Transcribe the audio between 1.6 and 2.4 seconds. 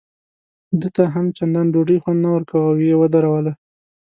ډوډۍ خوند نه